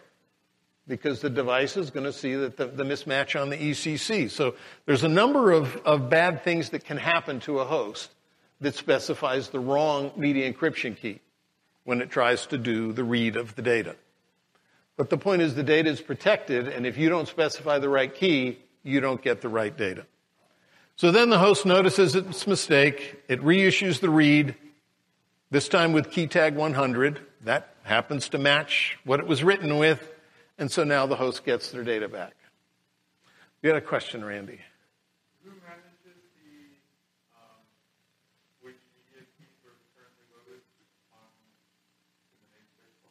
[0.88, 4.30] because the device is going to see that the, the, mismatch on the ECC.
[4.30, 4.54] So
[4.86, 8.10] there's a number of, of bad things that can happen to a host
[8.60, 11.20] that specifies the wrong media encryption key
[11.84, 13.96] when it tries to do the read of the data.
[14.96, 18.12] But the point is the data is protected, and if you don't specify the right
[18.12, 20.06] key, you don't get the right data.
[20.94, 24.54] So then the host notices its mistake, it reissues the read,
[25.50, 27.20] this time with key tag 100.
[27.42, 30.10] That happens to match what it was written with,
[30.58, 32.34] and so now the host gets their data back.
[33.62, 34.60] You had a question, Randy.
[35.44, 36.80] Who manages the
[37.36, 37.60] um,
[38.62, 40.62] which media keys are currently loaded
[41.12, 41.28] on
[42.40, 43.02] the namespace?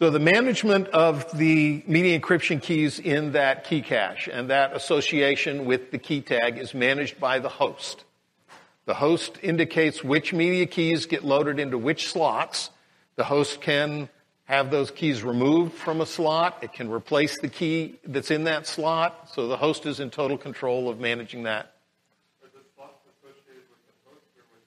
[0.00, 5.64] So the management of the media encryption keys in that key cache and that association
[5.64, 8.04] with the key tag is managed by the host.
[8.84, 12.70] The host indicates which media keys get loaded into which slots.
[13.16, 14.08] The host can
[14.44, 16.58] have those keys removed from a slot.
[16.62, 19.30] It can replace the key that's in that slot.
[19.34, 21.74] So the host is in total control of managing that.
[22.40, 24.62] The slots associated with the host or with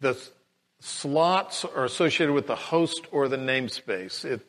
[0.00, 0.14] the namespace?
[0.14, 0.30] The s-
[0.84, 4.24] slots are associated with the host or the namespace.
[4.24, 4.46] It,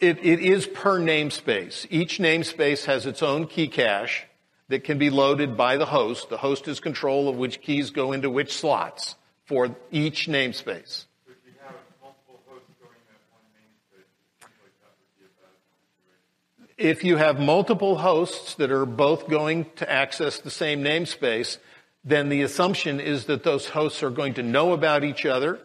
[0.00, 1.86] it, it is per namespace.
[1.90, 4.24] Each namespace has its own key cache
[4.68, 6.30] that can be loaded by the host.
[6.30, 11.04] The host is control of which keys go into which slots for each namespace.
[11.26, 15.12] So if you have multiple hosts going at one namespace, it seems like that would
[15.20, 16.67] be a bad situation.
[16.78, 21.58] If you have multiple hosts that are both going to access the same namespace,
[22.04, 25.58] then the assumption is that those hosts are going to know about each other.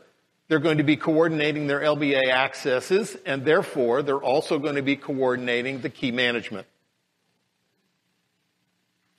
[0.48, 4.96] They're going to be coordinating their LBA accesses, and therefore they're also going to be
[4.96, 6.66] coordinating the key management.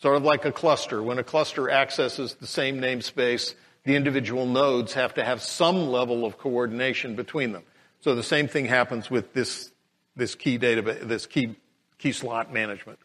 [0.02, 1.00] Sort of like a cluster.
[1.00, 3.54] When a cluster accesses the same namespace,
[3.84, 7.62] the individual nodes have to have some level of coordination between them.
[8.00, 9.70] So the same thing happens with this,
[10.16, 11.56] this key database, this key,
[12.04, 12.98] key slot management.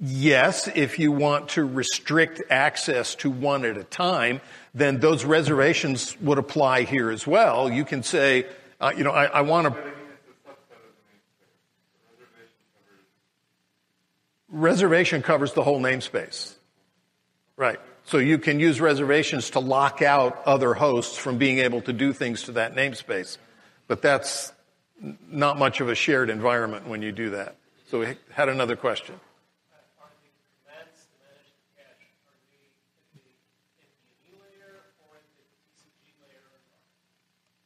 [0.00, 4.40] Yes, if you want to restrict access to one at a time,
[4.74, 7.68] then those reservations would apply here as well.
[7.68, 8.46] You can say,
[8.80, 9.70] uh, you know, I, I want to.
[9.72, 12.52] But I mean, it's a subset of the namespace.
[14.52, 16.54] The reservation covers the whole namespace.
[17.56, 17.80] Right.
[18.04, 22.12] So you can use reservations to lock out other hosts from being able to do
[22.12, 23.36] things to that namespace.
[23.88, 24.52] But that's
[25.00, 27.56] not much of a shared environment when you do that.
[27.88, 29.14] So we had another question.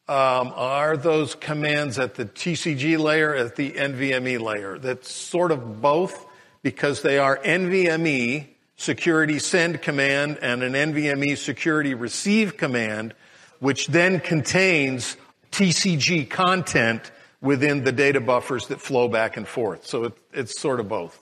[0.08, 4.78] Um, are those commands at the TCG layer, at the NVMe layer?
[4.78, 6.26] That's sort of both
[6.62, 13.14] because they are NVMe security send command and an NVMe security receive command,
[13.60, 15.16] which then contains
[15.52, 17.10] TCG content
[17.42, 19.86] within the data buffers that flow back and forth.
[19.86, 21.18] So it, it's sort of both.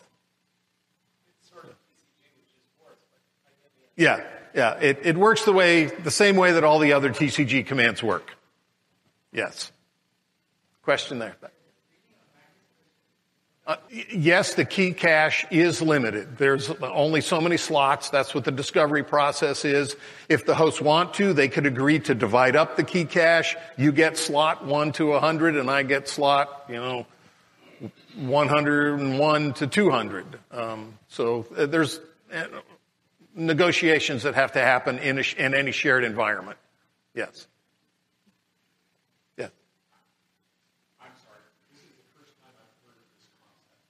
[3.97, 4.79] Yeah, yeah.
[4.81, 8.35] It, it works the way, the same way that all the other TCG commands work.
[9.33, 9.73] Yes.
[10.83, 11.37] Question there.
[13.71, 13.77] Uh,
[14.11, 16.37] yes, the key cache is limited.
[16.37, 18.11] There's only so many slots.
[18.11, 19.95] That's what the discovery process is.
[20.29, 23.55] If the hosts want to, they could agree to divide up the key cache.
[23.77, 27.07] You get slot 1 to 100 and I get slot, you know,
[28.17, 30.39] 101 to 200.
[30.51, 32.01] Um, so uh, there's
[32.35, 32.47] uh,
[33.37, 36.59] negotiations that have to happen in, a, in any shared environment.
[37.15, 37.47] Yes.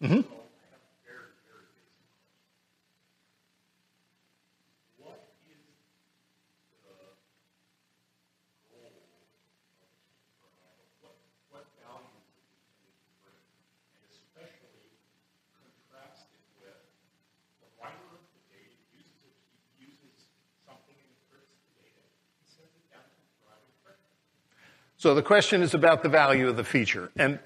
[0.00, 0.24] Encryption.
[25.00, 27.10] So the question is about the value of the feature.
[27.16, 27.38] And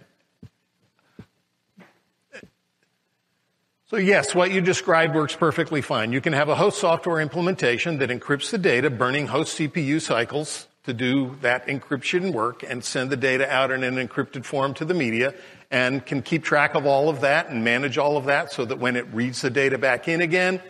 [3.95, 6.11] so yes, what you described works perfectly fine.
[6.11, 10.67] You can have a host software implementation that encrypts the data, burning host CPU cycles
[10.83, 14.85] to do that encryption work and send the data out in an encrypted form to
[14.85, 15.33] the media
[15.71, 18.81] and can keep track of all of that and manage all of that so that
[18.81, 20.61] when it reads the data back in again,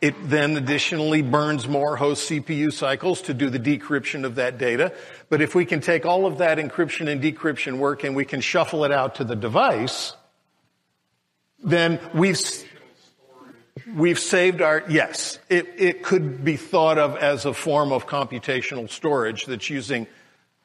[0.00, 4.94] it then additionally burns more host CPU cycles to do the decryption of that data.
[5.28, 8.40] But if we can take all of that encryption and decryption work and we can
[8.40, 10.14] shuffle it out to the device,
[11.62, 12.40] then we've,
[13.94, 18.90] we've saved our, yes, it, it could be thought of as a form of computational
[18.90, 20.06] storage that's using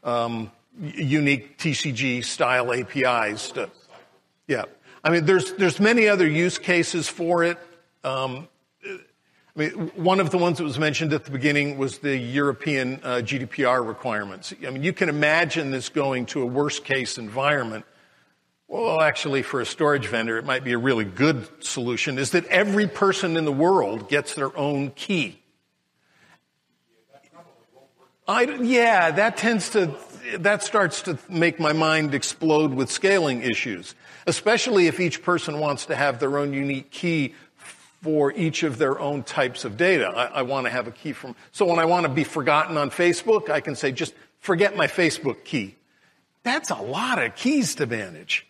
[0.04, 3.70] um, unique TCG style APIs to,
[4.48, 4.66] yeah.
[5.04, 7.58] I mean, there's, there's many other use cases for it.
[8.04, 8.48] Um,
[8.84, 13.00] I mean, one of the ones that was mentioned at the beginning was the European
[13.04, 14.54] uh, GDPR requirements.
[14.66, 17.84] I mean, you can imagine this going to a worst case environment.
[18.68, 22.46] Well, actually, for a storage vendor, it might be a really good solution is that
[22.48, 25.40] every person in the world gets their own key.
[28.28, 29.96] I, yeah, that tends to,
[30.40, 33.96] that starts to make my mind explode with scaling issues,
[34.26, 37.36] especially if each person wants to have their own unique key
[38.02, 40.08] for each of their own types of data.
[40.08, 42.76] I, I want to have a key from, so when I want to be forgotten
[42.78, 45.78] on Facebook, I can say, just forget my Facebook key.
[46.44, 48.47] That's a lot of keys to manage.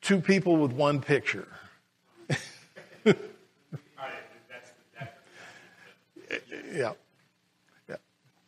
[0.00, 1.46] Two people with one picture.
[6.72, 6.92] yeah.
[7.88, 7.96] yeah.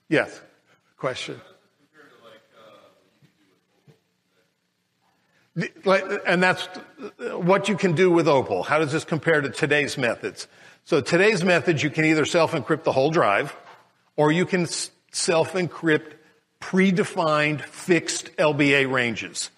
[0.09, 0.41] Yes.
[0.97, 1.41] Question.
[5.55, 6.67] And that's
[7.33, 8.63] what you can do with Opal.
[8.63, 10.49] How does this compare to today's methods?
[10.85, 13.55] So today's methods, you can either self-encrypt the whole drive,
[14.17, 14.67] or you can
[15.13, 16.15] self-encrypt
[16.61, 19.51] predefined fixed LBA ranges.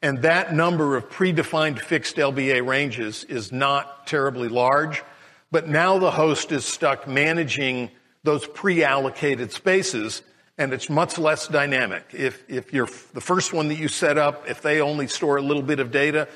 [0.00, 5.02] And that number of predefined fixed LBA ranges is not terribly large,
[5.50, 7.90] but now the host is stuck managing
[8.22, 10.22] those pre-allocated spaces
[10.56, 12.04] and it's much less dynamic.
[12.12, 15.42] If, if you're the first one that you set up, if they only store a
[15.42, 16.28] little bit of data,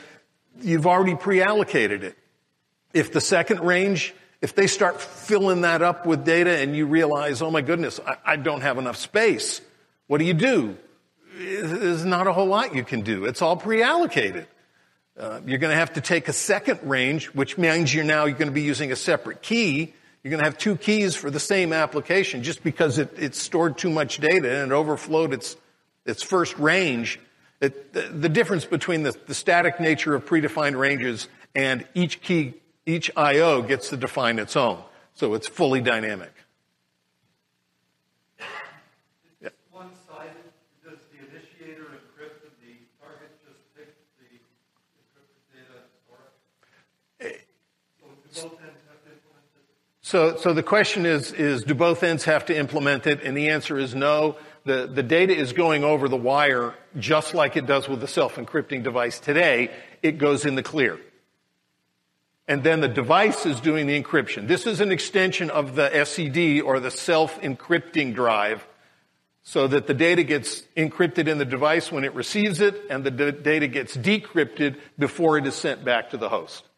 [0.61, 2.17] you've already pre-allocated it.
[2.95, 7.43] If the second range, if they start filling that up with data and you realize,
[7.43, 9.61] oh my goodness, I, I don't have enough space,
[10.07, 10.77] what do you do?
[11.35, 13.24] There's not a whole lot you can do.
[13.24, 14.47] It's all pre-allocated.
[15.18, 18.39] Uh, you're going to have to take a second range, which means you're now you're
[18.39, 21.41] going to be using a separate key you're going to have two keys for the
[21.41, 25.57] same application just because it, it stored too much data and it overflowed its,
[26.07, 27.18] its first range.
[27.61, 32.55] It, the, the, difference between the, the static nature of predefined ranges and each key,
[32.87, 34.83] each IO gets to define its own.
[35.14, 36.33] So it's fully dynamic.
[39.41, 39.49] Yeah.
[39.72, 40.30] One-sided.
[40.85, 46.30] Does the initiator encrypt and the target just pick the encrypted data and store
[47.18, 47.47] it?
[47.99, 49.66] So do both ends have to implement it?
[50.13, 53.23] So, so the question is, is do both ends have to implement it?
[53.23, 54.37] And the answer is no.
[54.67, 58.83] The, the data is going over the wire just like it does with the self-encrypting
[58.83, 59.71] device today.
[60.03, 61.01] It goes in the clear.
[62.47, 64.49] And then the device is doing the encryption.
[64.49, 68.67] This is an extension of the SED or the self-encrypting drive
[69.43, 73.11] so that the data gets encrypted in the device when it receives it and the
[73.11, 76.69] d- data gets decrypted before it is sent back to the host.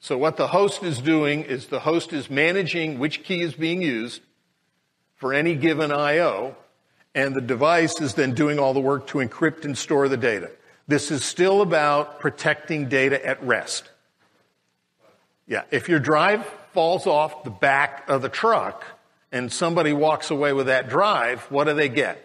[0.00, 3.82] So what the host is doing is the host is managing which key is being
[3.82, 4.22] used
[5.16, 6.56] for any given IO,
[7.14, 10.50] and the device is then doing all the work to encrypt and store the data.
[10.88, 13.88] This is still about protecting data at rest.
[15.46, 18.84] Yeah, if your drive falls off the back of the truck
[19.32, 22.22] and somebody walks away with that drive, what do they get?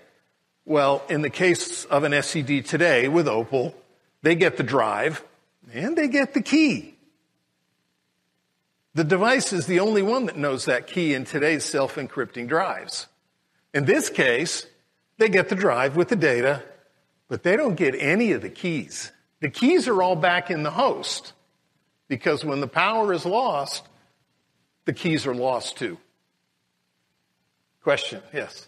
[0.65, 3.75] Well, in the case of an SED today with Opal,
[4.21, 5.23] they get the drive
[5.73, 6.90] and they get the key.
[8.93, 13.07] The device is the only one that knows that key in today's self-encrypting drives.
[13.73, 14.65] In this case,
[15.17, 16.61] they get the drive with the data,
[17.29, 19.11] but they don't get any of the keys.
[19.39, 21.33] The keys are all back in the host
[22.09, 23.87] because when the power is lost,
[24.85, 25.97] the keys are lost too.
[27.81, 28.67] Question, yes.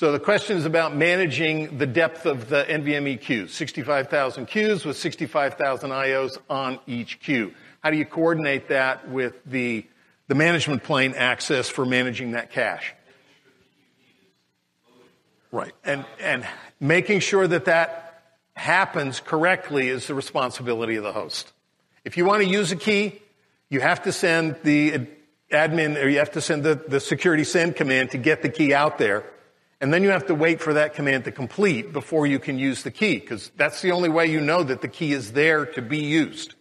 [0.00, 3.52] So the question is about managing the depth of the NVMe queues.
[3.52, 7.52] 65,000 queues with 65,000 IOs on each queue.
[7.80, 9.84] How do you coordinate that with the,
[10.26, 12.94] the management plane access for managing that cache?
[15.52, 15.74] Right.
[15.84, 16.46] And, and
[16.80, 18.22] making sure that that
[18.54, 21.52] happens correctly is the responsibility of the host.
[22.06, 23.20] If you want to use a key,
[23.68, 25.08] you have to send the
[25.52, 28.72] admin or you have to send the, the security send command to get the key
[28.72, 29.26] out there.
[29.80, 32.82] And then you have to wait for that command to complete before you can use
[32.82, 35.80] the key, because that's the only way you know that the key is there to
[35.80, 36.54] be used.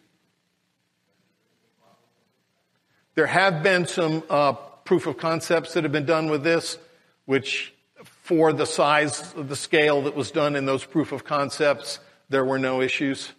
[3.15, 6.77] There have been some uh, proof of concepts that have been done with this,
[7.25, 11.99] which for the size of the scale that was done in those proof of concepts,
[12.29, 13.33] there were no issues.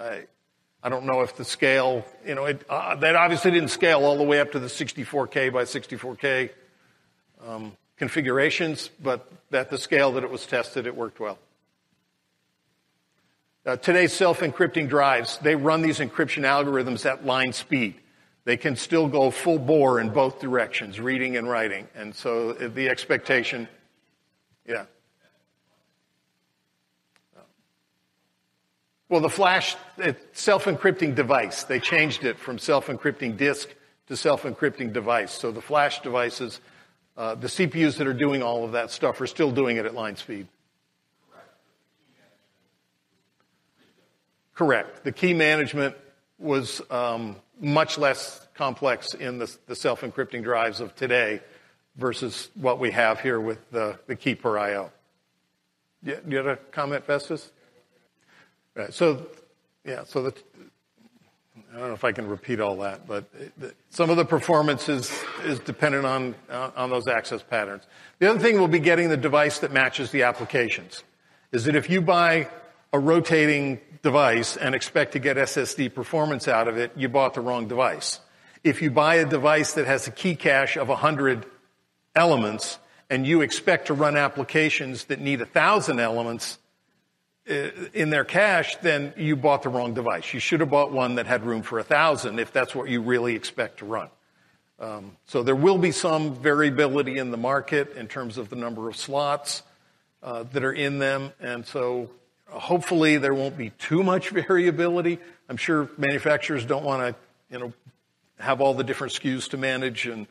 [0.00, 0.24] I,
[0.82, 4.16] I don't know if the scale, you know, it, uh, that obviously didn't scale all
[4.16, 6.50] the way up to the 64K by 64K.
[7.46, 11.38] Um, configurations, but at the scale that it was tested, it worked well.
[13.64, 17.94] Uh, today's self-encrypting drives, they run these encryption algorithms at line speed.
[18.44, 21.86] They can still go full bore in both directions, reading and writing.
[21.94, 23.68] And so uh, the expectation,
[24.66, 24.86] yeah.
[29.08, 29.76] Well, the flash
[30.32, 33.68] self-encrypting device, they changed it from self-encrypting disk
[34.08, 35.30] to self-encrypting device.
[35.30, 36.60] So the flash devices
[37.16, 39.94] uh, the CPUs that are doing all of that stuff are still doing it at
[39.94, 40.46] line speed.
[44.54, 45.04] Correct.
[45.04, 45.96] The key management
[46.38, 51.40] was um, much less complex in the, the self-encrypting drives of today
[51.96, 54.90] versus what we have here with the, the key per IO.
[56.02, 57.50] Yeah, you had a comment, Festus?
[58.74, 59.26] Right, so,
[59.84, 60.34] yeah, so the,
[61.72, 63.24] I don't know if I can repeat all that, but
[63.88, 65.10] some of the performance is,
[65.44, 67.84] is dependent on, on those access patterns.
[68.18, 71.02] The other thing we'll be getting the device that matches the applications.
[71.50, 72.48] Is that if you buy
[72.92, 77.40] a rotating device and expect to get SSD performance out of it, you bought the
[77.40, 78.20] wrong device.
[78.62, 81.46] If you buy a device that has a key cache of 100
[82.14, 86.61] elements and you expect to run applications that need 1,000 elements, uh,
[87.46, 90.32] in their cache, then you bought the wrong device.
[90.32, 93.02] You should have bought one that had room for a thousand if that's what you
[93.02, 94.08] really expect to run.
[94.78, 98.88] Um, so there will be some variability in the market in terms of the number
[98.88, 99.62] of slots
[100.22, 102.10] uh, that are in them, and so
[102.48, 105.18] hopefully there won't be too much variability.
[105.48, 107.72] I'm sure manufacturers don't want to, you know,
[108.38, 110.26] have all the different SKUs to manage and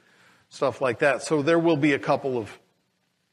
[0.50, 1.22] stuff like that.
[1.22, 2.58] So there will be a couple of,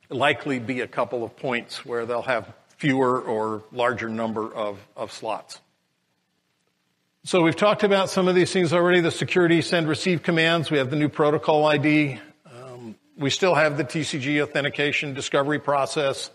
[0.09, 5.13] likely be a couple of points where they'll have fewer or larger number of, of
[5.13, 5.61] slots.
[7.25, 10.71] So we've talked about some of these things already, the security send receive commands.
[10.71, 12.21] We have the new protocol ID.
[12.47, 16.31] Um, we still have the TCG authentication discovery process.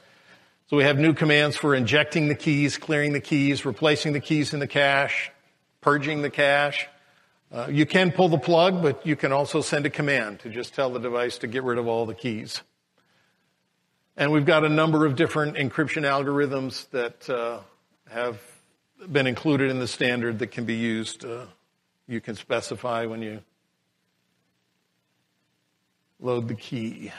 [0.68, 4.54] So we have new commands for injecting the keys, clearing the keys, replacing the keys
[4.54, 5.32] in the cache,
[5.82, 6.88] purging the cache.
[7.52, 10.74] Uh, you can pull the plug, but you can also send a command to just
[10.74, 12.62] tell the device to get rid of all the keys.
[14.16, 17.62] And we've got a number of different encryption algorithms that uh,
[18.12, 18.40] have
[19.12, 21.26] been included in the standard that can be used.
[21.26, 21.46] Uh,
[22.08, 23.42] you can specify when you
[26.20, 27.12] load the key.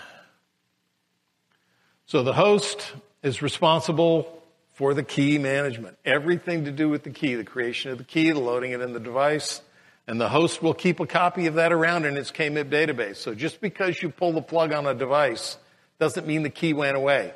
[2.07, 2.92] So the host
[3.24, 4.42] is responsible
[4.74, 5.99] for the key management.
[6.05, 8.92] Everything to do with the key, the creation of the key, the loading it in
[8.92, 9.62] the device,
[10.07, 13.16] and the host will keep a copy of that around in its KMIP database.
[13.16, 15.57] So just because you pull the plug on a device
[15.99, 17.32] doesn't mean the key went away.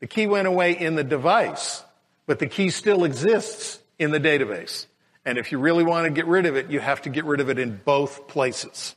[0.00, 1.82] The key went away in the device,
[2.26, 4.86] but the key still exists in the database.
[5.24, 7.40] And if you really want to get rid of it, you have to get rid
[7.40, 8.94] of it in both places.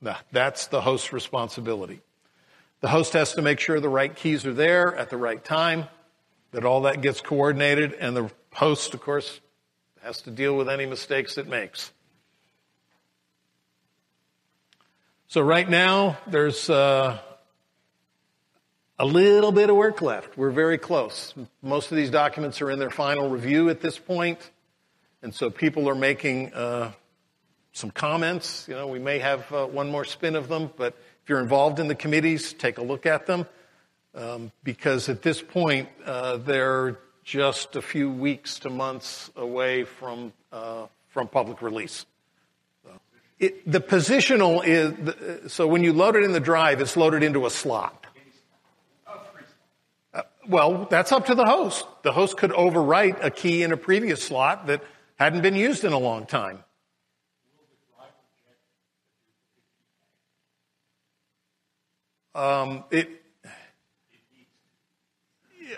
[0.00, 2.00] Nah, That's the host's responsibility.
[2.80, 5.86] The host has to make sure the right keys are there at the right time,
[6.52, 9.40] that all that gets coordinated, and the host, of course,
[10.02, 11.92] has to deal with any mistakes it makes.
[15.26, 17.18] So right now, there's uh,
[18.98, 20.36] a little bit of work left.
[20.36, 21.32] We're very close.
[21.62, 24.50] Most of these documents are in their final review at this point,
[25.22, 26.92] and so people are making uh,
[27.72, 28.66] some comments.
[28.68, 31.78] You know, we may have uh, one more spin of them, but if you're involved
[31.78, 33.46] in the committees, take a look at them,
[34.14, 40.32] um, because at this point, uh, they're just a few weeks to months away from
[40.50, 42.04] uh, from public release.
[43.38, 47.46] It, the positional is so when you load it in the drive, it's loaded into
[47.46, 48.07] a slot.
[50.48, 51.86] Well, that's up to the host.
[52.02, 54.82] The host could overwrite a key in a previous slot that
[55.16, 56.64] hadn't been used in a long time.
[62.34, 63.10] Um, it,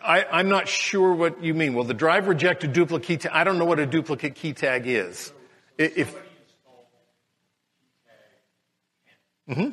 [0.02, 1.74] I, I'm not sure what you mean.
[1.74, 3.26] Will the drive reject a duplicate?
[3.32, 5.32] I don't know what a duplicate key tag is.
[5.78, 6.14] If
[9.50, 9.70] Mm-hmm.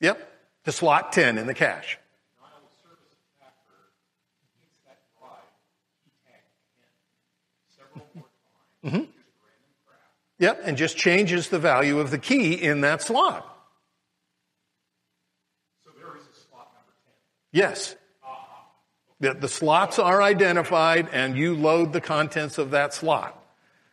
[0.00, 0.28] Yep.
[0.64, 1.98] To slot 10 in the cache.
[8.84, 9.04] Mm-hmm.
[10.38, 13.46] Yep, and just changes the value of the key in that slot.
[15.84, 17.12] So there is a slot number 10.
[17.52, 17.96] Yes.
[19.20, 23.40] The, the slots are identified and you load the contents of that slot.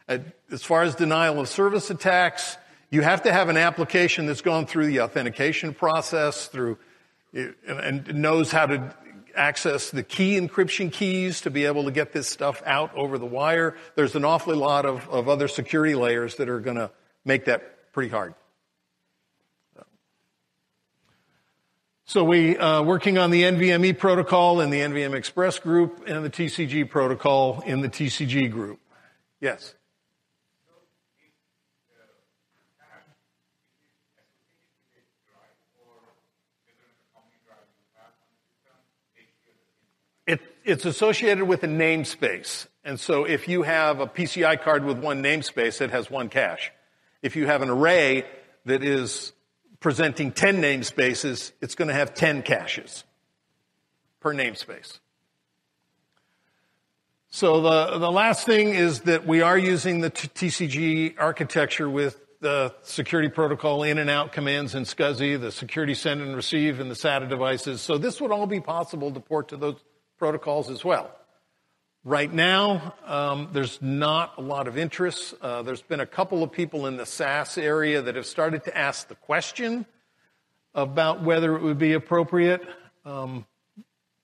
[0.07, 0.17] Uh,
[0.51, 2.57] As far as denial of service attacks,
[2.89, 6.79] you have to have an application that's gone through the authentication process, through
[7.31, 8.91] and knows how to
[9.39, 13.25] access the key encryption keys to be able to get this stuff out over the
[13.25, 13.75] wire.
[13.95, 16.91] There's an awfully lot of, of other security layers that are going to
[17.25, 18.35] make that pretty hard.
[22.05, 26.29] So we uh, working on the NVMe protocol in the NVM Express group and the
[26.29, 28.79] TCG protocol in the TCG group.
[29.39, 29.75] Yes.
[40.29, 42.67] It, it's associated with a namespace.
[42.83, 46.71] And so if you have a PCI card with one namespace, it has one cache.
[47.21, 48.25] If you have an array
[48.65, 49.33] that is
[49.79, 53.03] presenting 10 namespaces, it's going to have 10 caches
[54.19, 54.99] per namespace.
[57.31, 62.73] So the, the last thing is that we are using the TCG architecture with the
[62.83, 66.95] security protocol in and out commands in SCSI, the security send and receive and the
[66.95, 67.81] SATA devices.
[67.81, 69.75] So this would all be possible to port to those
[70.19, 71.09] protocols as well.
[72.03, 75.33] Right now, um, there's not a lot of interest.
[75.41, 78.77] Uh, there's been a couple of people in the SAS area that have started to
[78.77, 79.85] ask the question
[80.73, 82.61] about whether it would be appropriate,
[83.03, 83.45] um,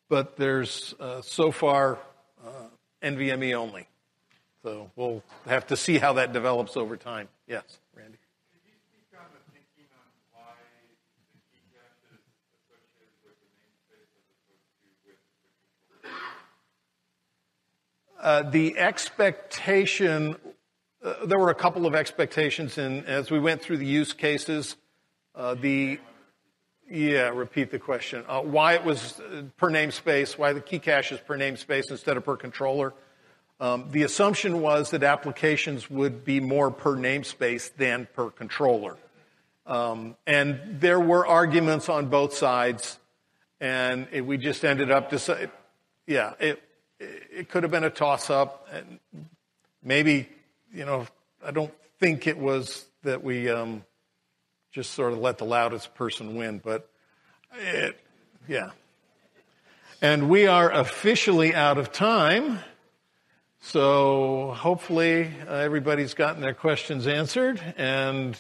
[0.08, 2.00] but there's uh, so far
[2.46, 2.50] uh,
[3.04, 3.88] NVMe only.
[4.64, 7.28] So we'll have to see how that develops over time.
[7.46, 8.18] Yes, Randy.
[8.50, 10.58] Could you speak on the thinking on why
[10.90, 10.98] the
[11.52, 12.24] key cache is
[12.66, 16.10] associated with the namespace as opposed to with the
[18.10, 18.15] controller?
[18.26, 20.36] Uh, the expectation,
[21.04, 24.78] uh, there were a couple of expectations, and as we went through the use cases,
[25.36, 26.00] uh, the
[26.90, 28.26] yeah, repeat the question.
[28.28, 29.22] Uh, why it was
[29.58, 32.96] per namespace, why the key cache is per namespace instead of per controller.
[33.60, 38.98] Um, the assumption was that applications would be more per namespace than per controller.
[39.68, 42.98] Um, and there were arguments on both sides,
[43.62, 45.52] and it, we just ended up deciding,
[46.08, 46.64] yeah, it,
[47.00, 48.68] it could have been a toss up.
[48.72, 49.00] And
[49.84, 50.30] maybe,
[50.74, 51.08] you know,
[51.46, 53.84] I don't think it was that we um,
[54.72, 56.90] just sort of let the loudest person win, but
[57.54, 58.00] it,
[58.48, 58.72] yeah.
[60.02, 62.60] And we are officially out of time.
[63.62, 67.60] So hopefully uh, everybody's gotten their questions answered.
[67.78, 68.38] And